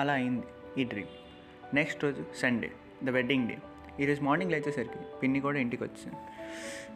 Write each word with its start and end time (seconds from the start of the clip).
అలా 0.00 0.12
అయింది 0.12 0.46
ఈ 0.80 0.84
డ్రీమ్ 0.84 1.08
నెక్స్ట్ 1.74 2.04
రోజు 2.04 2.24
సండే 2.36 2.70
ద 3.04 3.10
వెడ్డింగ్ 3.10 3.48
డే. 3.48 3.58
ఈరోజు 4.00 4.22
మార్నింగ్ 4.22 4.52
లేచేసరికి 4.52 5.18
పిన్ని 5.22 5.40
కూడా 5.40 5.58
ఇంటికి 5.58 5.84
వచ్చింది. 5.84 6.16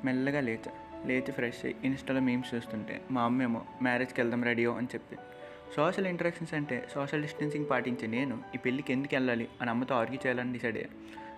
మెల్లగా 0.05 0.41
లేచా. 0.41 0.73
లేచి 1.07 1.33
ఫ్రెష్ 1.33 1.65
అయ్యి 1.65 1.79
ఇన్స్టాలో 1.85 2.21
మేమ్స్ 2.21 2.55
చూస్తుంటే 2.55 3.01
మా 3.11 3.23
అమ్మ 3.23 3.43
ఏమో 3.43 3.67
మ్యారేజ్కి 3.83 4.21
వెళ్దాం 4.21 4.45
రెడీయో 4.45 4.75
అని 4.75 4.87
చెప్పి 4.87 5.17
సోషల్ 5.77 6.07
ఇంటరాక్షన్స్ 6.07 6.55
అంటే 6.55 6.89
సోషల్ 6.95 7.23
డిస్టెన్సింగ్ 7.23 7.67
పాటించే 7.71 8.07
నేను 8.07 8.41
ఈ 8.55 8.59
పెళ్ళికి 8.59 8.93
ఎందుకు 8.93 9.15
వెళ్ళాలి 9.15 9.49
అని 9.61 9.71
అమ్మతో 9.71 9.95
ఆర్గ్యూ 9.95 10.19
చేయాలని 10.27 10.53
డిసైడ్ 10.53 10.77
అయ్యా. 10.77 10.91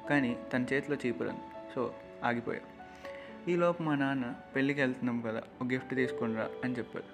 కానీ 0.09 0.37
తన 0.53 0.67
చేతిలో 0.73 0.97
చీపురంది 1.07 1.41
సో 1.75 1.95
ఆగిపోయా. 2.25 2.61
ఈలోపు 3.49 3.83
మా 3.83 3.95
నాన్న 3.95 4.35
పెళ్ళికి 4.57 4.81
వెళ్తున్నాం 4.81 5.21
కదా 5.21 5.43
ఒక 5.61 5.67
గిఫ్ట్ 5.67 5.95
తీసుకునిరా 5.95 6.51
అని 6.65 6.75
చెప్పారు 6.75 7.05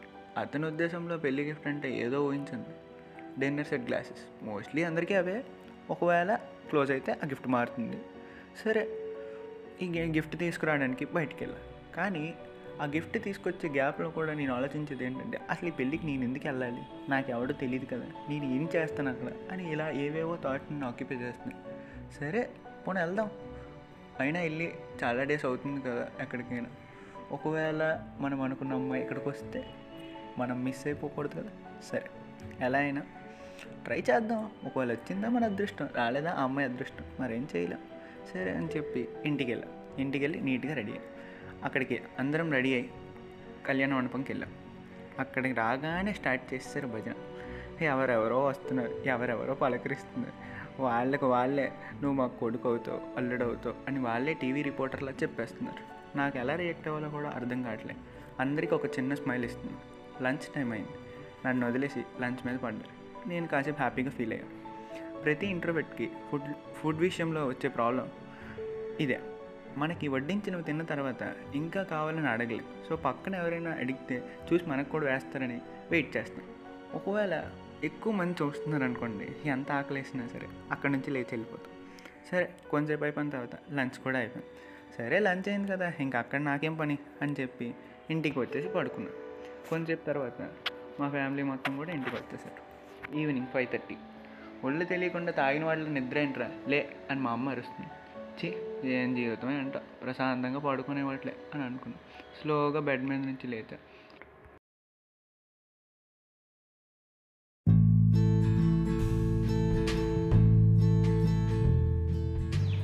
అతని 0.41 0.67
ఉద్దేశంలో 0.67 1.17
పెళ్ళి 1.19 1.49
గిఫ్ట్ 1.49 1.67
అంటే 1.67 1.99
ఏదో 1.99 2.27
ఊహించండి 2.29 2.86
డిన్నర్ 3.39 3.67
సెట్ 3.67 3.89
గ్లాసెస్. 3.89 4.45
మోస్ట్లీ 4.45 4.85
అందరికీ 4.85 5.15
అవే. 5.15 5.45
ఒకవేళ 5.91 6.35
క్లోజ్ 6.69 6.91
అయితే 6.91 7.13
ఆ 7.13 7.27
గిఫ్ట్ 7.27 7.49
మారుతుంది. 7.49 7.97
సరే 8.65 8.89
ఈ 9.83 10.01
గిఫ్ట్ 10.01 10.39
తీసుకురావడానికి 10.39 11.05
బయటికి 11.05 11.45
వెళ్ళాలి 11.45 11.65
కానీ 11.97 12.35
ఆ 12.81 12.85
గిఫ్ట్ 12.85 13.23
తీసుకొచ్చే 13.23 13.69
గ్యాప్లో 13.69 14.11
కూడా 14.11 14.35
నేను 14.35 14.55
ఆలోచించేది 14.55 15.05
ఏంటంటే 15.05 15.41
అసలు 15.51 15.69
ఈ 15.69 15.73
పెళ్ళికి 15.73 16.07
నేను 16.07 16.25
ఎందుకు 16.25 16.47
వెళ్ళాలి? 16.47 16.83
నాకు 17.09 17.31
ఎవడో 17.31 17.53
తెలియదు 17.53 17.85
కదా. 17.85 18.07
నేను 18.29 18.45
ఏం 18.45 18.69
చేస్తాను 18.77 19.11
అక్కడ? 19.11 19.33
అని 19.53 19.73
ఇలా 19.73 19.91
ఏవేవో 19.91 20.37
థాట్ని 20.37 20.85
ఆక్యుపై 20.85 21.17
చేస్తున్నాను 21.17 21.63
సరే 22.15 22.51
పోనీ 22.89 23.01
వెళ్దాం. 23.01 23.31
అయినా 24.21 24.41
వెళ్ళి 24.41 24.75
చాలా 25.05 25.23
డేస్ 25.23 25.45
అవుతుంది 25.45 25.81
కదా 25.81 26.09
ఎక్కడికైనా. 26.21 26.67
ఒకవేళ 27.33 28.07
మనం 28.21 28.43
అనుకున్న 28.43 28.73
అమ్మాయి 28.73 29.03
ఇక్కడికి 29.03 29.29
వస్తే 29.29 29.67
మనం 30.39 30.65
మిస్ 30.65 30.87
అయిపోకూడదు 30.87 31.41
కదా. 31.41 31.51
సరే 31.91 32.05
ఎలా 32.61 32.79
అయినా 32.79 33.03
ట్రై 33.85 34.03
చేద్దాం. 34.11 34.51
ఒకవేళ 34.67 34.93
వచ్చిందా 34.93 35.29
మన 35.29 35.45
అదృష్టం 35.45 35.89
రాలేదా 35.95 36.33
ఆ 36.33 36.43
అమ్మాయి 36.43 36.69
అదృష్టం 36.69 37.05
మరేం 37.21 37.49
చేయలేం. 37.57 37.79
సరే 38.35 38.51
అని 38.51 38.67
చెప్పి 38.67 39.09
ఇంటికి 39.25 39.51
వెళ్ళాం. 39.51 39.71
ఇంటికి 39.99 40.25
వెళ్ళి 40.25 40.41
నీట్గా 40.41 40.75
రెడీ 40.75 40.93
అయ్యాం. 40.93 41.05
అక్కడికి 41.65 42.03
అందరం 42.19 42.53
రెడీ 42.53 42.75
అయ్యి 42.75 42.91
కళ్యాణ 43.67 43.95
మండపంకి 43.95 44.33
వెళ్ళాం. 44.33 44.53
అక్కడికి 45.19 45.55
రాగానే 45.55 46.13
స్టార్ట్ 46.13 46.55
చేస్తారు 46.55 46.87
భజన. 46.87 47.15
ఎవరెవరో 47.85 48.45
వస్తున్నారు 48.45 48.95
ఎవరెవరో 49.07 49.55
పలకరిస్తున్నారు. 49.55 50.57
వాళ్ళకి 50.83 51.25
వాళ్ళే 51.25 51.73
నువ్వు 51.93 52.13
మాకు 52.13 52.41
కొడుకు 52.41 52.69
అవుతావు 52.69 53.01
అల్లుడు 53.17 53.45
అవుతావు 53.45 53.75
అని 53.89 54.01
వాళ్ళే 54.01 54.35
టీవీ 54.35 54.63
రిపోర్టర్లా 54.63 55.13
చెప్పేస్తున్నారు. 55.13 55.97
నాకు 56.17 56.39
ఎలా 56.39 56.55
రియాక్ట్ 56.55 56.89
అవ్వాలో 56.89 57.09
కూడా 57.09 57.29
అర్థం 57.29 57.63
కావట్లేదు 57.63 58.01
అందరికీ 58.41 58.75
ఒక 58.75 58.87
చిన్న 58.87 59.15
స్మైల్ 59.15 59.45
ఇస్తుంది. 59.45 59.73
లంచ్ 60.25 60.55
టైం 60.57 60.73
అయింది. 60.73 60.89
నన్ను 61.49 61.69
వదిలేసి 61.69 62.05
లంచ్ 62.21 62.47
మీద 62.47 62.59
పడ్డారు. 62.59 63.06
నేను 63.27 63.47
కాసేపు 63.47 63.77
హ్యాపీగా 63.77 64.11
ఫీల్ 64.11 64.33
అయ్యాను 64.33 64.67
ప్రతి 65.23 65.47
ఇంటర్వెట్కి 65.47 66.11
ఫుడ్ 66.31 66.75
ఫుడ్ 66.75 66.99
విషయంలో 66.99 67.47
వచ్చే 67.47 67.69
ప్రాబ్లం 67.69 68.09
ఇదే. 69.01 69.21
మనకి 69.77 70.09
వడ్డించినవి 70.09 70.63
తిన్న 70.63 70.83
తర్వాత 70.83 71.35
ఇంకా 71.55 71.83
కావాలని 71.83 72.29
అడగలేదు. 72.29 72.89
సో 72.89 72.97
పక్కన 72.97 73.35
ఎవరైనా 73.35 73.71
అడిగితే 73.71 74.23
చూసి 74.53 74.67
మనకు 74.67 74.89
కూడా 74.89 75.13
వేస్తారని 75.13 75.61
వెయిట్ 75.91 76.17
చేస్తాం. 76.17 76.45
ఒకవేళ 76.95 77.51
ఎక్కువ 77.85 78.13
మంది 78.13 78.37
చూస్తున్నారు 78.43 78.85
అనుకోండి 78.85 79.49
ఎంత 79.49 79.73
ఆకలేసినా 79.73 80.29
సరే 80.29 80.49
అక్కడి 80.71 80.93
నుంచి 80.93 81.11
లేచి 81.11 81.25
వెళ్ళిపోతాం. 81.25 81.73
సరే 82.31 82.55
కొంచెంసేపు 82.71 83.05
అయిపోయిన 83.05 83.31
తర్వాత 83.31 83.73
లంచ్ 83.73 83.99
కూడా 83.99 84.19
అయిపోయింది. 84.19 84.53
సరే 84.99 85.19
లంచ్ 85.19 85.49
అయింది 85.49 85.73
కదా 85.73 85.93
ఇంకా 86.01 86.19
అక్కడ 86.19 86.41
నాకేం 86.41 86.75
పని 86.75 86.99
అని 87.23 87.35
చెప్పి 87.41 87.75
ఇంటికి 88.11 88.39
వచ్చేసి 88.39 88.69
పడుకున్నాను 88.69 89.17
కొంచెంసేపు 89.69 90.05
తర్వాత 90.05 90.49
మా 91.01 91.11
ఫ్యామిలీ 91.11 91.43
మొత్తం 91.43 91.77
కూడా 91.77 91.93
ఇంటికి 91.93 92.17
వచ్చేసారు. 92.17 92.66
Evening 93.15 93.47
five 93.47 93.73
thirty. 93.73 93.97
ఒళ్ళు 94.65 94.85
తెలియకుండా 94.85 95.33
తాగిన 95.33 95.65
వాళ్ళు 95.65 95.91
నిద్ర 95.91 96.19
ఏంట్రా? 96.19 96.51
లే 96.69 96.89
అని 97.11 97.21
మా 97.21 97.31
అమ్మ 97.31 97.51
అరుస్తుంది. 97.51 97.91
చి 98.41 98.57
ఏం 98.93 99.15
జీవితమే 99.15 99.55
అంట. 99.55 99.77
ప్రశాంతంగా 99.77 100.59
పడుకునేవాట్లే 100.59 101.35
అని 101.55 101.65
అనుకున్నాను 101.65 102.41
స్లోగా 102.43 102.81
బెడ్ 102.81 103.05
మీద 103.05 103.19
నుంచి 103.19 103.47
లేచా. 103.47 103.77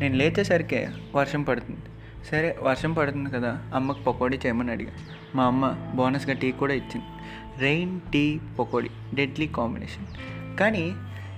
నేను 0.00 0.16
లేచేసరికి 0.16 0.88
వర్షం 1.14 1.42
పడుతుంది. 1.42 1.80
సరే 2.26 2.56
వర్షం 2.62 2.92
పడుతుంది 2.92 3.30
కదా 3.30 3.70
అమ్మకు 3.75 4.02
పకోడీ 4.02 4.36
చేయమని 4.36 4.70
అడిగా. 4.70 4.92
మా 5.34 5.44
అమ్మ 5.44 5.92
బోనస్గా 5.94 6.32
టీ 6.32 6.52
కూడా 6.52 6.75
ఇచ్చింది. 6.75 7.06
Rain 7.58 8.00
tea 8.00 8.40
pakodi 8.58 8.88
deadly 9.14 9.46
combination. 9.46 10.06
కానీ 10.56 10.92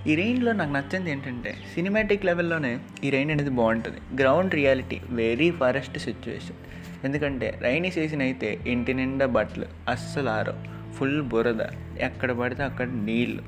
ఈ 0.07 0.15
రెయిన్లో 0.15 0.53
నాకు 0.53 0.71
నచ్చింది 0.71 1.11
ఏంటంటే 1.11 1.55
సినిమాటిక్ 1.73 2.25
లెవెల్లోనే 2.25 2.79
ఈ 3.03 3.09
రెయిన్ 3.09 3.31
అనేది 3.31 3.49
బాగుంటుంది. 3.49 4.21
Ground 4.21 4.55
reality 4.55 5.01
very 5.09 5.51
forest 5.51 5.99
situation 5.99 6.55
ఎందుకంటే 7.03 7.59
రైనీ 7.61 7.91
సీజన్ 7.91 8.21
అయితే 8.21 8.59
ఇంటి 8.67 8.93
నిండా 8.93 9.25
బట్టలు 9.25 9.65
అస్సలు 9.89 10.29
ఆరో 10.29 10.53
ఫుల్ 10.93 11.21
బురద. 11.21 11.61
ఎక్కడ 11.99 12.31
పడితే 12.31 12.63
అక్కడ 12.63 12.87
నీళ్ళు 12.87 13.43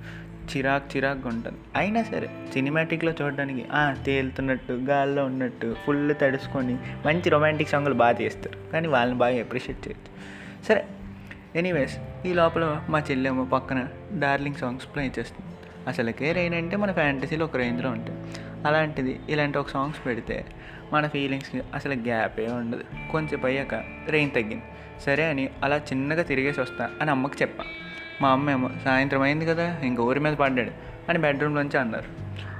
చిరాక్ 0.57 0.97
చిరాక్గా 0.97 1.29
ఉంటుంది. 1.29 1.57
అయినా 1.75 2.03
సరే 2.03 2.29
సినిమాటిక్లో 2.53 3.13
చూడడానికి 3.21 3.65
ఆ, 3.71 3.95
తేలుతున్నట్టు 4.05 4.73
గాల్లో 4.73 5.25
ఉన్నట్టు 5.25 5.75
ఫుల్ 5.85 6.15
తడుసుకొని 6.21 6.73
మంచి 7.05 7.29
రొమాంటిక్ 7.29 7.69
సాంగ్లు 7.69 7.93
బాగా 7.93 8.17
చేస్తారు. 8.21 8.71
కానీ 8.71 8.87
వాళ్ళని 8.87 9.19
బాగా 9.19 9.39
అప్రిషియేట్ 9.39 9.87
చేయొచ్చు. 9.87 10.17
సరే 10.65 10.85
ఎనీవేస్ 11.57 11.97
ఈ 12.25 12.33
లోపల 12.33 12.81
మా 12.89 12.99
చెల్లెమ్మ 12.99 13.43
పక్కన 13.43 13.87
డార్లింగ్ 14.13 14.55
సాంగ్స్ 14.55 14.85
ప్లే 14.95 15.11
చేస్తుంది. 15.19 15.55
అసలుకే 15.87 16.31
రెయిన్ 16.31 16.55
అంటే 16.55 16.75
మన 16.75 16.91
ఫ్యాంటసీలో 16.91 17.45
ఒక 17.45 17.57
రేంజ్లో 17.57 17.89
ఉంటుంది. 17.89 18.19
అలాంటిది 18.67 19.19
ఇలాంటి 19.29 19.57
ఒక 19.57 19.69
సాంగ్స్ 19.69 20.05
పెడితే 20.05 20.45
మన 20.93 21.07
ఫీలింగ్స్కి 21.07 21.61
అసలు 21.75 21.93
గ్యాపే 21.93 22.47
ఉండదు. 22.47 23.11
కొంచెం 23.11 23.45
అయ్యాక 23.45 23.73
రెయిన్ 24.09 24.31
తగ్గింది. 24.31 24.63
సరే 25.05 25.29
అని 25.29 25.49
అలా 25.63 25.77
చిన్నగా 25.77 26.23
తిరిగేసి 26.23 26.61
వస్తా 26.61 26.89
అని 27.01 27.11
అమ్మకి 27.11 27.35
చెప్పా. 27.41 27.63
మా 28.21 28.29
అమ్మ 28.29 28.49
ఏమో 28.49 28.69
సాయంత్రం 28.85 29.21
అయింది 29.21 29.45
కదా 29.45 29.77
ఇంక 29.83 29.99
ఊరి 29.99 30.19
మీద 30.19 30.33
పడ్డాడు 30.33 30.71
అని 31.09 31.19
బెడ్రూమ్లోంచి 31.19 31.79
అన్నారు. 31.79 32.05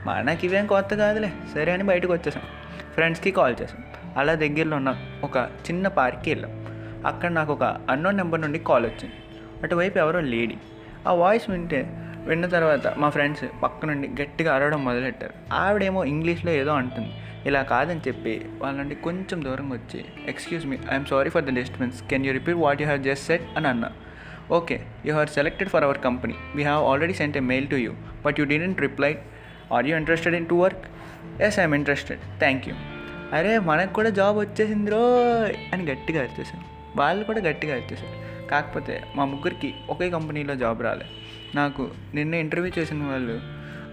మనకి 0.07 0.47
ఇవేం 0.47 0.67
కొత్త 0.67 0.95
కాదులే 0.95 1.31
సరే 1.53 1.71
అని 1.71 1.83
బయటకు 1.83 2.13
వచ్చేసాం. 2.13 2.43
ఫ్రెండ్స్కి 2.93 3.31
కాల్ 3.31 3.55
చేసాం. 3.61 3.83
అలా 4.17 4.33
దగ్గరలో 4.33 4.77
ఉన్న 4.77 4.95
ఒక 5.23 5.37
చిన్న 5.37 5.87
పార్క్కి 5.87 6.29
వెళ్ళాం. 6.29 6.66
అక్కడ 7.11 7.29
నాకు 7.39 7.51
ఒక 7.57 7.63
అన్నోన్ 7.93 8.17
నెంబర్ 8.21 8.41
నుండి 8.45 8.59
కాల్ 8.69 8.85
వచ్చింది. 8.89 9.15
అటువైపు 9.63 9.97
ఎవరో 10.03 10.19
లేడీ. 10.33 10.57
ఆ 11.07 11.11
వాయిస్ 11.21 11.47
వింటే 11.51 11.79
విన్న 12.29 12.45
తర్వాత 12.55 12.87
మా 13.01 13.07
ఫ్రెండ్స్ 13.15 13.45
పక్క 13.63 13.85
నుండి 13.91 14.07
గట్టిగా 14.21 14.49
అరవడం 14.55 14.81
మొదలెట్టారు. 14.87 15.33
ఆవిడేమో 15.63 16.01
ఇంగ్లీష్లో 16.13 16.51
ఏదో 16.61 16.73
అంటుంది. 16.81 17.11
ఇలా 17.49 17.61
కాదని 17.71 18.01
చెప్పి 18.07 18.33
వాళ్ళ 18.61 18.73
నుండి 18.81 18.95
కొంచెం 19.05 19.37
దూరంగా 19.45 19.73
వచ్చి 19.77 19.99
excuse 20.31 20.65
me 20.71 20.77
I'm 20.93 21.05
sorry 21.11 21.29
for 21.35 21.45
the 21.49 21.53
disturbance 21.59 21.99
can 22.11 22.25
you 22.27 22.33
repeat 22.39 22.59
what 22.65 22.81
you 22.81 22.87
have 22.89 23.03
just 23.09 23.25
said 23.31 23.45
అని 23.57 23.67
అన్నా. 23.73 23.89
Okay 24.57 24.75
you 25.05 25.13
are 25.21 25.31
selected 25.37 25.69
for 25.73 25.85
our 25.87 25.99
company 26.07 26.35
we 26.57 26.63
have 26.69 26.83
already 26.91 27.15
sent 27.21 27.37
a 27.41 27.45
mail 27.51 27.67
to 27.73 27.75
you 27.85 27.93
but 28.25 28.37
you 28.39 28.45
didn't 28.53 28.81
reply 28.87 29.11
are 29.77 29.87
you 29.89 29.95
interested 30.01 30.37
in 30.41 30.47
to 30.51 30.57
work 30.65 30.85
yes 31.47 31.59
I'm 31.63 31.75
interested 31.79 32.21
thank 32.43 32.65
you 32.69 32.75
అరే 33.37 33.53
మనకు 33.69 33.93
కూడా 33.93 34.09
job 34.19 34.37
వచ్చేసింది 34.45 34.91
రో 34.95 35.03
అని 35.73 35.85
గట్టిగా 35.91 36.19
అరిచేసాను 36.21 36.65
వాళ్ళు 36.97 37.23
కూడా 37.23 37.39
గట్టిగా 37.39 37.75
వచ్చేసారు. 37.75 38.47
కాకపోతే 38.47 39.03
మా 39.15 39.25
ముగ్గురికి 39.25 39.73
ఒకే 39.89 40.09
కంపెనీలో 40.09 40.55
జాబ్ 40.55 40.83
రాలే. 40.83 41.05
నాకు 41.55 41.91
నిన్న 42.13 42.33
ఇంటర్వ్యూ 42.33 42.71
చేసిన 42.77 43.03
వాళ్ళు 43.03 43.41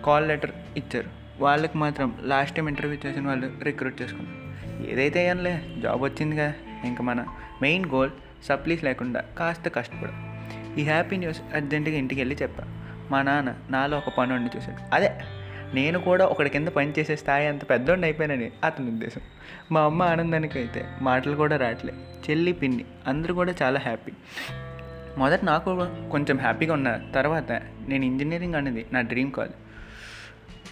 కాల్ 0.02 0.28
లెటర్ 0.28 0.50
ఇచ్చారు. 0.76 1.10
వాళ్ళకి 1.40 1.78
మాత్రం 1.78 2.18
లాస్ట్ 2.22 2.56
టైం 2.56 2.68
ఇంటర్వ్యూ 2.68 2.98
చేసిన 3.06 3.26
వాళ్ళు 3.26 3.52
రిక్రూట్ 3.62 4.02
చేసుకున్నారు. 4.02 4.44
ఏదైతే 4.90 5.18
అయ్యానులే 5.18 5.62
జాబ్ 5.78 6.02
వచ్చిందిగా 6.02 6.54
ఇంకా 6.84 7.04
మన 7.04 7.26
మెయిన్ 7.62 7.86
గోల్ 7.86 8.10
సప్లీస్ 8.44 8.84
లేకుండా 8.84 9.20
కాస్త 9.38 9.68
కష్టపడు. 9.68 10.12
ఈ 10.80 10.84
హ్యాపీ 10.84 11.16
న్యూస్ 11.16 11.40
అర్జెంటుగా 11.54 11.96
ఇంటికి 11.96 12.20
వెళ్ళి 12.20 12.36
చెప్పా. 12.42 12.64
మా 13.10 13.22
నాన్న 13.22 13.54
నాలో 13.70 13.96
ఒక 13.96 14.08
పని 14.18 14.32
ఉండి 14.32 14.56
చూశాడు. 14.56 14.94
అదే 14.94 15.12
నేను 15.74 15.98
కూడా 15.98 16.24
ఒకటి 16.26 16.50
కింద 16.50 16.68
పనిచేసే 16.68 17.16
స్థాయి 17.16 17.46
అంత 17.46 17.70
పెద్దోండి 17.70 18.06
అయిపోయానని 18.06 18.50
అతని 18.64 18.86
ఉద్దేశం. 18.86 19.20
మా 19.72 19.80
అమ్మ 19.80 20.02
ఆనందానికి 20.02 20.58
అయితే 20.58 20.80
మాటలు 21.02 21.36
కూడా 21.36 21.56
రావట్లే 21.56 21.92
చెల్లి 22.26 22.52
పిన్ని 22.52 22.84
అందరూ 23.06 23.34
కూడా 23.34 23.54
చాలా 23.62 23.80
హ్యాపీ. 23.80 24.12
మొదట 25.18 25.44
నాకు 25.44 25.70
కొంచెం 26.10 26.38
హ్యాపీగా 26.38 26.74
ఉన్న 26.74 26.90
తర్వాత 27.14 27.52
నేను 27.88 28.04
ఇంజనీరింగ్ 28.04 28.54
అనేది 28.54 28.86
నా 28.92 29.00
డ్రీమ్ 29.00 29.32
కాదు 29.32 29.54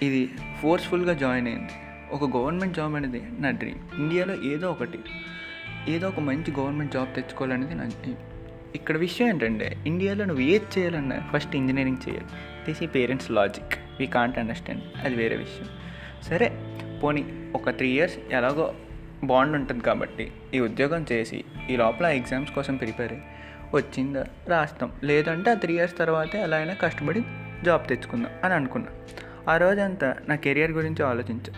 ఇది 0.03 0.31
ఫోర్స్ఫుల్గా 0.63 1.15
జాయిన్ 1.15 1.49
అయింది. 1.49 1.73
ఒక 2.13 2.37
గవర్నమెంట్ 2.37 2.77
జాబ్ 2.77 2.95
అనేది 2.95 3.23
నా 3.39 3.51
డ్రీమ్. 3.51 3.79
ఇండియాలో 3.99 4.35
ఏదో 4.43 4.71
ఒకటి 4.71 4.99
ఏదో 5.89 6.09
ఒక 6.09 6.21
మంచి 6.21 6.51
గవర్నమెంట్ 6.59 6.93
జాబ్ 6.93 7.15
తెచ్చుకోవాలనేది 7.15 7.75
నా 7.75 7.85
డ్రీమ్. 7.85 8.21
ఇక్కడ 8.75 8.97
విషయం 8.97 9.29
ఏంటంటే 9.29 9.77
ఇండియాలో 9.87 10.25
నువ్వు 10.25 10.45
ఏది 10.45 10.81
చేయాలన్నా 10.81 11.17
ఫస్ట్ 11.33 11.57
ఇంజనీరింగ్ 11.57 12.03
చేయాలి. 12.09 12.27
దిస్ 12.67 12.83
ఈ 12.83 12.87
parents 12.87 13.31
logic. 13.31 13.75
We 14.03 14.07
can't 14.07 14.39
understand 14.39 14.83
అది 15.05 15.15
వేరే 15.15 15.37
విషయం. 15.37 15.69
సరే 16.23 16.47
పోనీ 17.03 17.51
ఒక 17.55 17.71
త్రీ 17.71 17.89
ఇయర్స్ 17.89 18.17
ఎలాగో 18.33 18.75
బాండ్ 19.25 19.57
ఉంటుంది 19.57 19.83
కాబట్టి 19.83 20.33
ఈ 20.55 20.61
ఉద్యోగం 20.61 21.07
చేసి 21.13 21.45
ఈ 21.71 21.77
లోపల 21.77 22.07
ఎగ్జామ్స్ 22.07 22.53
కోసం 22.53 22.77
ప్రిపేర్ 22.77 23.13
అయ్యి 23.13 23.27
వచ్చిందా? 23.75 24.27
రాస్తాం. 24.49 24.93
లేదంటే 25.05 25.51
ఆ 25.51 25.55
త్రీ 25.55 25.75
ఇయర్స్ 25.75 25.99
తర్వాత 25.99 26.37
ఎలా 26.37 26.57
అయినా 26.57 26.75
కష్టపడి 26.75 27.23
జాబ్ 27.65 27.87
తెచ్చుకుందాం 27.87 28.33
అని 28.45 28.55
అనుకున్నా. 28.55 28.89
ఆ 29.53 29.57
రోజంతా 29.57 30.17
నా 30.29 30.35
కెరియర్ 30.35 30.71
గురించి 30.71 31.03
ఆలోచించా. 31.05 31.53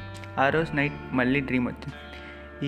ఆ 0.45 0.49
రోజు 0.49 0.77
నైట్ 0.77 0.95
మళ్ళీ 1.13 1.41
డ్రీమ్ 1.41 1.67
వచ్చింది. 1.67 1.97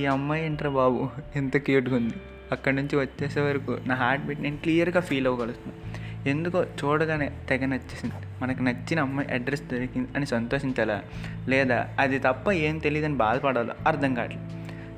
ఈ 0.03 0.07
అమ్మాయి 0.07 0.45
ఏంట్రా 0.45 0.71
బాబు? 0.71 1.11
ఎంత 1.37 1.57
క్యూట్గా 1.57 1.97
ఉంది. 1.97 2.15
అక్కడి 2.53 2.77
నుంచి 2.77 2.97
వచ్చేసే 2.97 3.41
వరకు 3.41 3.79
నా 3.87 3.95
హార్ట్ 3.95 4.25
బీట్ 4.25 4.41
నేను 4.41 4.57
క్లియర్గా 4.57 5.01
ఫీల్ 5.01 5.27
అవ్వగలుగుతున్నాను 5.27 6.06
ఎందుకో 6.27 6.65
చూడగానే 6.65 7.33
తెగ 7.49 7.65
నచ్చేసింది. 7.65 8.15
మనకు 8.43 8.63
నచ్చిన 8.63 9.01
అమ్మాయి 9.01 9.29
అడ్రస్ 9.33 9.63
దొరికింది 9.63 10.09
అని 10.17 10.27
సంతోషించాలా? 10.27 11.03
లేదా 11.49 11.89
అది 11.99 12.19
తప్ప 12.19 12.53
ఏం 12.53 12.79
తెలియదని 12.79 13.15
బాధపడాలో? 13.15 13.75
అర్థం 13.87 14.15
కావట్లేదు 14.15 14.49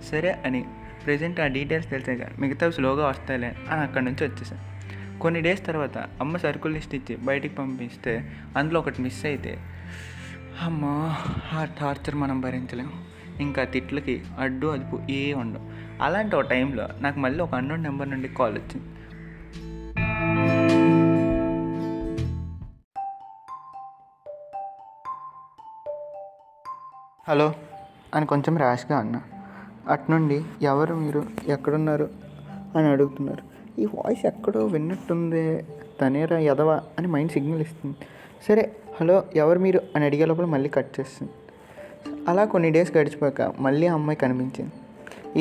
సరే 0.04 0.30
అని 0.46 0.64
ప్రజెంట్ 1.06 1.40
ఆ 1.40 1.46
డీటెయిల్స్ 1.46 1.90
తెలిసాక 1.90 2.40
మిగతా 2.40 2.70
స్లోగా 2.70 3.06
వస్తాయిలే 3.06 3.56
అని 3.70 3.80
అక్కడి 3.80 4.04
నుంచి 4.04 4.24
వచ్చేసాను. 4.26 4.78
కొన్ని 5.18 5.40
డేస్ 5.40 5.66
తర్వాత 5.66 5.98
అమ్మ 5.98 6.36
సరుకులు 6.36 6.72
లిస్ట్ 6.72 6.94
ఇచ్చి 6.94 7.16
బయటికి 7.16 7.54
పంపిస్తే 7.54 8.32
అందులో 8.56 8.80
ఒకటి 8.80 9.02
మిస్ 9.02 9.26
అయితే 9.26 9.58
అమ్మో 10.62 11.14
ఆ 11.52 11.64
టార్చర్ 11.80 12.14
మనం 12.14 12.40
భరించలేము 12.40 12.92
ఇంకా 13.40 13.64
తిట్లకి 13.64 14.22
అడ్డు 14.38 14.66
అదుపు 14.66 15.12
ఏ 15.12 15.32
ఉండవు. 15.32 15.64
అలాంటి 16.02 16.36
ఒక 16.36 16.50
టైంలో 16.50 16.88
నాకు 17.00 17.18
మళ్ళీ 17.18 17.40
ఒక 17.40 17.54
అన్నోన్ 17.54 17.82
నెంబర్ 17.82 18.10
నుండి 18.10 18.28
కాల్ 18.28 18.54
వచ్చింది. 18.58 18.88
హలో 27.28 27.52
అని 28.14 28.26
కొంచెం 28.26 28.56
ర్యాష్గా 28.56 28.98
అన్నా. 28.98 29.22
అట్నుండి 29.88 30.44
ఎవరు 30.62 30.94
మీరు? 30.94 31.24
ఎక్కడున్నారు? 31.46 32.08
అని 32.76 32.86
అడుగుతున్నారు. 32.86 33.42
ఈ 33.80 33.84
వాయిస్ 33.84 34.26
ఎక్కడో 34.26 34.66
విన్నట్టుంది. 34.66 35.66
తనేరా 36.00 36.38
ఎదవా 36.38 36.82
అని 36.98 37.06
మైండ్ 37.06 37.32
సిగ్నల్ 37.32 37.60
ఇస్తుంది. 37.60 37.96
సరే 38.48 38.72
హలో 39.00 39.24
ఎవరు 39.34 39.58
మీరు? 39.58 39.80
అని 39.96 40.04
అడిగే 40.04 40.24
లోపల 40.24 40.44
మళ్ళీ 40.44 40.68
కట్ 40.68 41.00
చేస్తుంది. 41.00 41.32
అలా 42.28 42.44
కొన్ని 42.44 42.70
డేస్ 42.70 42.96
గడిచిపోయాక 42.96 43.54
మళ్ళీ 43.58 43.86
అమ్మాయి 43.86 44.16
కనిపించింది. 44.16 44.72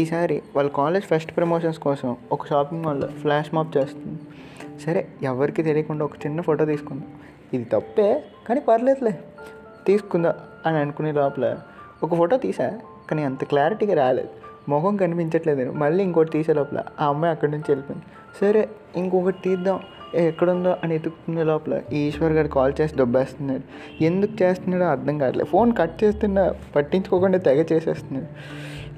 ఈసారి 0.01 0.41
వాళ్ళ 0.55 0.69
కాలేజ్ 0.69 1.05
ఫస్ట్ 1.05 1.37
ప్రమోషన్స్ 1.37 1.79
కోసం 1.79 2.17
ఒక 2.31 2.47
షాపింగ్ 2.47 2.85
మాల్లో 2.85 3.07
ఫ్లాష్ 3.07 3.55
మాప్ 3.55 3.77
చేస్తుంది. 3.77 4.19
సరే 4.79 5.07
ఎవరికి 5.23 5.63
తెలియకుండా 5.63 6.05
ఒక 6.05 6.25
చిన్న 6.25 6.41
ఫోటో 6.41 6.65
తీసుకుందాం. 6.65 7.07
ఇది 7.53 7.65
తప్పే 7.65 8.23
కానీ 8.47 8.59
పర్లేదులే. 8.59 9.19
తీసుకుందా 9.85 10.35
అని 10.65 10.77
అనుకునే 10.77 11.11
లోపల 11.11 11.57
ఒక 12.03 12.15
ఫోటో 12.15 12.37
తీసా 12.37 12.79
కానీ 13.09 13.23
అంత 13.23 13.43
క్లారిటీగా 13.43 13.95
రాలేదు. 13.95 14.29
మొఖం 14.69 14.97
కనిపించట్లేదు. 14.97 15.59
నేను 15.59 15.71
మళ్ళీ 15.71 16.03
ఇంకోటి 16.03 16.31
తీసే 16.31 16.53
లోపల 16.53 16.83
ఆ 16.99 17.05
అమ్మాయి 17.05 17.31
అక్కడి 17.31 17.51
నుంచి 17.51 17.63
వెళ్ళిపోయింది. 17.69 18.05
సరే 18.41 18.69
ఇంకొకటి 18.95 19.37
తీద్దాం. 19.43 19.79
ఎక్కడుందో 20.15 20.75
అని 20.83 20.95
ఎతుకుతున్న 20.95 21.43
లోపల 21.43 21.81
ఈశ్వర్ 21.93 22.31
గారు 22.31 22.47
కాల్ 22.47 22.73
చేసి 22.81 22.95
దొబ్బేస్తున్నాడు. 22.95 23.61
ఎందుకు 24.03 24.43
చేస్తున్నాడో 24.43 24.85
అర్థం 24.85 25.17
కావట్లేదు. 25.17 25.49
ఫోన్ 25.49 25.73
కట్ 25.77 26.03
చేస్తున్నా 26.03 26.53
పట్టించుకోకుండా 26.75 27.37
తెగ 27.37 27.65
చేసేస్తున్నాడు. 27.73 28.27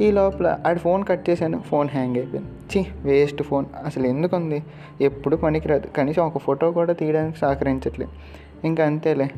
ఈ 0.04 0.12
లోపల 0.12 0.58
ఆడి 0.68 0.80
ఫోన్ 0.80 1.06
కట్ 1.06 1.30
చేశాను 1.30 1.60
ఫోన్ 1.60 1.90
హ్యాంగ్ 1.90 2.18
అయిపోయింది. 2.18 2.78
చి 2.78 2.86
వేస్ట్ 3.02 3.44
ఫోన్. 3.44 3.66
అసలు 3.86 4.08
ఎందుకు 4.08 4.36
ఉంది? 4.36 4.64
ఎప్పుడు 5.02 5.36
పనికిరాదు. 5.36 5.88
కనీసం 5.88 6.28
ఒక 6.28 6.38
ఫోటో 6.38 6.72
కూడా 6.72 6.94
తీయడానికి 6.94 7.38
సహకరించట్లేదు. 7.38 8.12
ఇంకా 8.66 8.86
అంతేలే. 8.86 9.30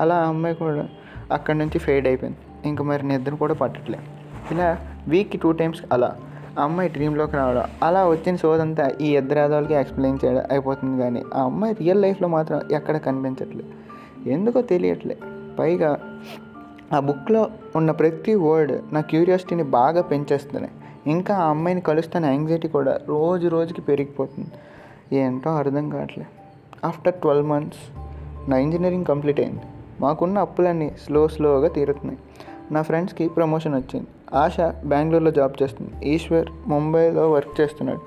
అలా 0.00 0.14
ఆ 0.14 0.28
అమ్మాయి 0.28 0.54
కూడా 0.54 0.88
అక్కడి 1.32 1.58
నుంచి 1.58 1.78
ఫేడ్ 1.78 2.06
అయిపోయింది. 2.06 2.38
ఇంక 2.64 2.82
మరి 2.82 3.08
నిద్ర 3.08 3.34
కూడా 3.34 3.54
పట్టట్లేదు 3.54 4.02
ఇలా 4.54 4.78
వీక్కి 5.08 5.38
టూ 5.38 5.52
టైమ్స్ 5.52 5.82
అలా 5.92 6.16
ఆ 6.58 6.62
అమ్మాయి 6.62 6.88
డ్రీమ్లోకి 6.88 7.36
రావడం 7.36 7.62
అలా 7.82 8.08
వచ్చిన 8.08 8.36
సోదంతా 8.36 8.92
ఈ 9.00 9.16
ఇద్దరు 9.16 9.38
ఆదవాళ్ళకి 9.38 9.74
ఎక్స్ప్లెయిన్ 9.74 10.18
చేయడం 10.24 10.42
అయిపోతుంది 10.50 11.02
కానీ 11.02 11.22
ఆ 11.34 11.42
అమ్మాయి 11.42 11.74
రియల్ 11.74 12.02
లైఫ్లో 12.02 12.28
మాత్రం 12.28 12.60
ఎక్కడ 12.72 12.96
కనిపించట్లేదు 12.96 13.68
ఎందుకో 14.28 14.62
తెలియట్లే. 14.62 15.16
పైగా 15.58 15.98
ఆ 16.92 17.00
బుక్లో 17.00 17.50
ఉన్న 17.76 17.90
ప్రతి 17.90 18.34
వర్డ్ 18.34 18.94
నా 18.94 19.00
క్యూరియాసిటీని 19.00 19.62
బాగా 19.62 20.02
పెంచేస్తున్నాయి. 20.02 20.72
ఇంకా 21.06 21.34
ఆ 21.36 21.48
అమ్మాయిని 21.50 21.80
కలుస్తున్న 21.80 22.26
యాంగ్జైటీ 22.26 22.68
కూడా 22.68 22.98
రోజు 23.08 23.48
రోజుకి 23.48 23.80
పెరిగిపోతుంది. 23.80 24.48
ఏంటో 25.16 25.50
అర్థం 25.50 25.90
కావట్లేదు 25.90 26.40
ఆఫ్టర్ 26.86 27.14
ట్వెల్వ్ 27.14 27.46
మంత్స్ 27.48 27.78
నా 28.50 28.56
ఇంజనీరింగ్ 28.56 29.04
కంప్లీట్ 29.04 29.40
అయింది. 29.40 29.62
మాకున్న 30.00 30.38
అప్పులన్నీ 30.38 30.92
స్లో 31.04 31.28
స్లోగా 31.28 31.68
తీరుతున్నాయి. 31.68 32.18
నా 32.70 32.82
ఫ్రెండ్స్కి 32.82 33.28
ప్రమోషన్ 33.28 33.74
వచ్చింది. 33.74 34.06
ఆశ 34.34 34.60
బెంగళూరులో 34.84 35.30
జాబ్ 35.30 35.62
చేస్తుంది. 35.62 36.14
ఈశ్వర్ 36.14 36.46
ముంబైలో 36.66 37.30
వర్క్ 37.30 37.60
చేస్తున్నాడు. 37.60 38.00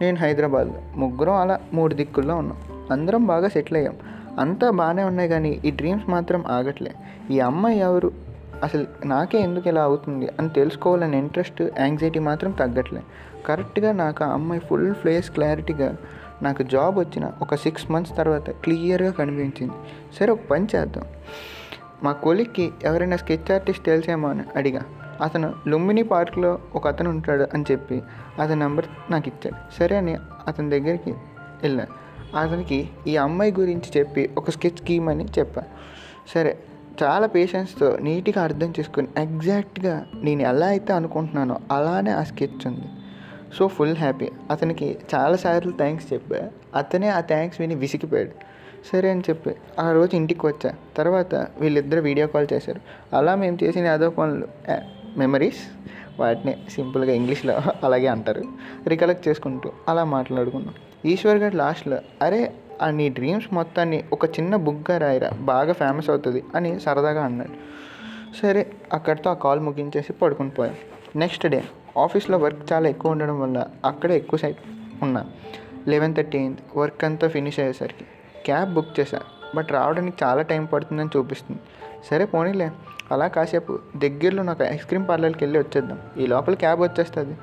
నేను 0.00 0.16
హైదరాబాద్లో. 0.16 0.74
ముగ్గురం 0.96 1.34
అలా 1.34 1.60
మూడు 1.72 1.94
దిక్కుల్లో 1.94 2.34
ఉన్నాం. 2.34 2.58
అందరం 2.90 3.26
బాగా 3.26 3.48
సెటిల్ 3.48 3.76
అయ్యాం. 3.76 3.94
అంతా 4.38 4.70
బాగానే 4.70 5.02
ఉన్నాయి 5.02 5.28
కానీ 5.28 5.60
ఈ 5.64 5.70
డ్రీమ్స్ 5.70 6.10
మాత్రం 6.10 6.44
ఆగట్లే. 6.46 6.92
ఈ 7.30 7.40
అమ్మాయి 7.40 7.78
ఎవరు? 7.78 8.12
అసలు 8.62 8.86
నాకే 9.04 9.38
ఎందుకు 9.38 9.68
ఇలా 9.68 9.82
అవుతుంది? 9.82 10.28
అని 10.38 10.48
తెలుసుకోవాలని 10.48 11.18
ఇంట్రెస్ట్ 11.18 11.62
యాంగ్జైటీ 11.62 12.18
మాత్రం 12.18 12.50
తగ్గట్లే. 12.50 13.02
కరెక్ట్గా 13.46 13.92
నాకు 13.92 14.24
ఆ 14.24 14.28
అమ్మాయి 14.28 14.60
ఫుల్ 14.60 14.94
ఫ్లేస్ 14.94 15.30
క్లారిటీగా 15.30 15.96
నాకు 16.42 16.62
జాబ్ 16.62 16.98
వచ్చిన 16.98 17.32
ఒక 17.42 17.54
సిక్స్ 17.54 17.90
మంత్స్ 17.90 18.16
తర్వాత 18.16 18.50
క్లియర్గా 18.50 19.10
కనిపించింది. 19.10 19.72
సరే 20.20 20.32
ఒక 20.32 20.38
పని 20.50 20.66
చేద్దాం. 20.76 21.04
మా 22.02 22.12
కొలిక్కి 22.12 22.72
ఎవరైనా 22.84 23.16
స్కెచ్ 23.16 23.52
ఆర్టిస్ట్ 23.52 23.84
తెలిసేమో 23.84 24.28
అని 24.28 24.42
అడిగా. 24.56 24.82
అతను 25.20 25.54
లుంబిని 25.68 26.02
పార్క్లో 26.02 26.58
ఒక 26.74 26.88
అతను 26.88 27.10
ఉంటాడు 27.10 27.46
అని 27.54 27.64
చెప్పి 27.70 28.02
అతని 28.40 28.60
నెంబర్ 28.60 28.86
నాకు 29.10 29.28
ఇచ్చాడు. 29.28 29.74
సరే 29.80 29.96
అని 29.96 30.16
అతని 30.48 30.70
దగ్గరికి 30.70 31.10
వెళ్ళాను 31.62 32.06
అతనికి 32.36 32.88
ఈ 33.06 33.16
అమ్మాయి 33.16 33.52
గురించి 33.60 33.98
చెప్పి 33.98 34.30
ఒక 34.38 34.50
స్కెచ్ 34.50 34.90
గీయమని 34.90 35.24
చెప్పాను 35.24 35.68
సరే 36.34 36.58
చాలా 37.02 37.26
పేషెన్స్తో 37.26 37.96
నీట్గా 37.96 38.44
అర్థం 38.44 38.70
చేసుకొని 38.70 39.08
ఎగ్జాక్ట్గా 39.16 40.06
నేను 40.14 40.42
ఎలా 40.42 40.66
అయితే 40.66 40.92
అనుకుంటున్నానో 40.92 41.58
అలానే 41.72 42.10
ఆ 42.10 42.22
స్కెచ్ 42.22 42.66
ఉంది. 42.66 42.86
So 43.58 43.68
full 43.68 43.96
happy. 43.96 44.30
అతనికి 44.50 44.98
చాలాసార్లు 45.14 45.72
థ్యాంక్స్ 45.72 46.12
చెప్పా. 46.12 46.50
అతనే 46.76 47.08
ఆ 47.08 47.20
థ్యాంక్స్ 47.20 47.60
విని 47.60 47.74
విసిగిపోయాడు. 47.74 48.30
సరే 48.92 49.10
అని 49.10 49.20
చెప్పి 49.20 49.50
ఆ 49.78 49.92
రోజు 49.92 50.16
ఇంటికి 50.16 50.46
వచ్చా. 50.46 50.74
తర్వాత 50.96 51.34
వీళ్ళిద్దరు 51.34 52.00
వీడియో 52.00 52.26
కాల్ 52.26 52.46
చేశారు. 52.52 52.80
అలా 53.16 53.34
మేము 53.34 53.58
చేసిన 53.62 53.86
అదో 53.86 54.10
పనులు 54.10 54.46
మెమరీస్ 55.18 55.62
వాటిని 56.20 56.56
సింపుల్గా 56.70 57.12
ఇంగ్లీష్లో 57.12 57.62
అలాగే 57.84 58.06
అంటారు. 58.06 58.42
రికలెక్ట్ 58.86 59.28
చేసుకుంటూ 59.28 59.72
అలా 59.88 60.04
మాట్లాడుకున్నాం. 60.04 60.74
ఈశ్వర్ 61.04 61.36
గారు 61.36 61.56
లాస్ట్లో 61.56 61.98
అరే 62.22 62.52
ఆ 62.82 62.90
నీ 62.90 63.08
డ్రీమ్స్ 63.08 63.54
మొత్తాన్ని 63.54 64.04
ఒక 64.12 64.24
చిన్న 64.24 64.56
బుక్గా 64.56 64.98
రాయిరా 64.98 65.30
బాగా 65.40 65.72
ఫేమస్ 65.72 66.10
అవుతుంది 66.10 66.44
అని 66.54 66.80
సరదాగా 66.80 67.24
అన్నాడు. 67.24 67.76
సరే 68.42 68.72
అక్కడితో 68.92 69.30
ఆ 69.30 69.34
కాల్ 69.34 69.60
ముగించేసి 69.60 70.12
పడుకుని 70.12 70.50
పోయాం. 70.50 70.74
నెక్స్ట్ 71.16 71.46
డే 71.46 71.64
ఆఫీస్లో 71.98 72.38
వర్క్ 72.38 72.72
చాలా 72.72 72.88
ఎక్కువ 72.88 73.12
ఉండడం 73.12 73.40
వల్ల 73.40 73.66
అక్కడే 73.84 74.16
ఎక్కువ 74.16 74.38
సైట్ 74.38 74.58
ఉన్నా. 75.02 75.26
లెవెన్ 75.88 76.14
థర్టీ 76.14 76.38
అయింది. 76.38 76.58
వర్క్ 76.76 77.04
అంతా 77.04 77.28
ఫినిష్ 77.28 77.58
అయ్యేసరికి. 77.58 78.04
క్యాబ్ 78.46 78.74
బుక్ 78.74 79.00
చేశాను 79.00 79.56
బట్ 79.56 79.72
రావడానికి 79.72 80.24
చాలా 80.24 80.42
టైం 80.42 80.64
పడుతుందని 80.64 81.08
చూపిస్తుంది. 81.16 81.60
సరే 82.10 82.24
పోనీలే. 82.24 82.70
అలా 83.12 83.26
కాసేపు 83.26 83.78
దగ్గరలో 83.96 84.42
నాకు 84.42 84.64
ఐస్ 84.64 84.86
క్రీమ్ 84.86 85.08
పార్లర్కి 85.08 85.44
వెళ్ళి 85.44 85.58
వచ్చేద్దాం. 85.58 86.00
ఈ 86.18 86.26
లోపల 86.26 86.54
క్యాబ్ 86.54 86.80
వచ్చేస్తుంది 86.80 87.38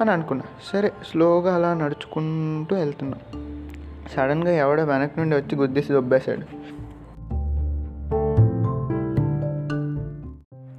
అని 0.00 0.10
అనుకున్నా. 0.10 0.44
సరే 0.72 0.92
స్లోగా 1.10 1.54
అలా 1.54 1.74
నడుచుకుంటూ 1.74 2.76
వెళ్తున్నా. 2.76 3.18
సడన్గా 4.08 4.50
ఎవడో 4.50 4.84
వెనక 4.84 5.10
నుండి 5.18 5.36
వచ్చి 5.36 5.56
గుద్దేసి 5.56 5.92
దొబ్బేశాడు. 5.92 6.62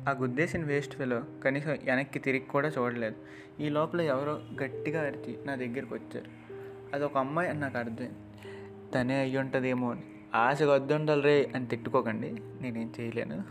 ఆ 0.10 0.15
గుద్దేసిన 0.22 0.65
వేస్ట్ 0.65 0.96
ఫెలో 0.96 1.22
కనీసం 1.46 1.70
వెనక్కి 1.70 2.20
తిరిగి 2.20 2.41
కూడా 2.41 2.67
చూడలేదు. 2.67 3.15
ఈ 3.62 3.70
లోపల 3.70 4.01
ఎవరో 4.01 4.63
గట్టిగా 4.63 5.01
అరిచి 5.01 5.38
నా 5.46 5.55
దగ్గరికి 5.55 5.93
వచ్చారు. 5.93 6.25
అది 6.96 7.05
ఒక 7.05 7.17
అమ్మాయి 7.17 7.50
అని 7.50 7.60
నాకు 7.60 7.77
అర్థం 7.77 8.08
తనే 8.93 9.19
అయ్యి 9.19 9.38
ఉంటుందేమో 9.38 9.91
అని. 9.91 10.01
ఆశ 10.35 10.63
వద్దుండాలి 10.63 11.21
రే 11.21 11.51
అని 11.55 11.67
తిట్టుకోకండి 11.67 12.35
నేనేం 12.62 12.93
చేయలేను. 13.00 13.43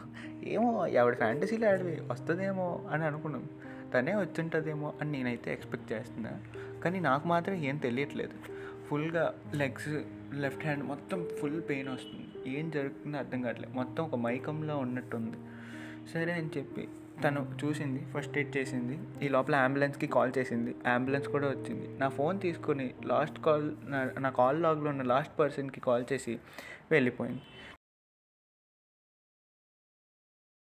ఏమో 0.44 0.86
ఎవడి 0.86 1.16
ఫ్యాంటసీలో 1.16 1.68
ఆడివి 1.68 2.00
వస్తుందేమో 2.10 2.84
అని 2.90 3.04
అనుకున్నాం. 3.04 3.48
తనే 3.94 4.14
వచ్చింటుందేమో 4.14 4.92
అని 5.00 5.12
నేనైతే 5.12 5.52
ఎక్స్పెక్ట్ 5.52 5.92
చేస్తున్నా. 5.92 6.30
కానీ 6.84 7.00
నాకు 7.00 7.28
మాత్రం 7.28 7.54
ఏం 7.54 7.76
తెలియట్లేదు. 7.76 8.32
ఫుల్గా 8.88 9.34
లెగ్స్ 9.54 10.02
లెఫ్ట్ 10.34 10.64
హ్యాండ్ 10.64 10.84
మొత్తం 10.84 11.28
ఫుల్ 11.40 11.62
పెయిన్ 11.68 11.88
వస్తుంది. 11.88 12.58
ఏం 12.58 12.70
జరుగుతుందో 12.70 13.18
అర్థం 13.18 13.42
కావట్లేదు. 13.42 13.74
మొత్తం 13.74 14.04
ఒక 14.04 14.14
మైకంలో 14.14 14.78
ఉన్నట్టుంది. 14.78 15.36
సరే 16.14 16.32
అని 16.32 16.50
చెప్పి 16.58 16.88
తను 17.24 17.52
చూసింది 17.64 18.06
ఫస్ట్ 18.12 18.38
ఎయిడ్ 18.38 18.56
చేసింది. 18.56 18.98
ఈ 19.22 19.28
లోపల 19.28 19.54
అంబులెన్స్కి 19.54 20.06
కాల్ 20.06 20.32
చేసింది. 20.38 20.74
అంబులెన్స్ 20.86 21.28
కూడా 21.28 21.48
వచ్చింది. 21.48 21.98
నా 21.98 22.08
ఫోన్ 22.08 22.40
తీసుకొని 22.40 22.94
లాస్ట్ 23.04 23.40
కాల్ 23.40 23.72
నా 23.86 24.10
నా 24.18 24.30
కాల్ 24.30 24.62
లాగ్లో 24.62 24.90
ఉన్న 24.90 25.02
లాస్ట్ 25.02 25.38
పర్సన్కి 25.38 25.80
కాల్ 25.80 26.04
చేసి 26.12 26.38
వెళ్ళిపోయింది. 26.90 27.42